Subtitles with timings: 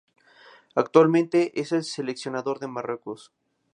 [0.73, 3.31] Actualmente es el seleccionador de Marruecos.